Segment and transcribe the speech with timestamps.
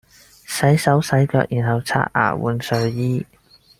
[0.47, 3.23] 洗手洗腳然後刷牙換睡衣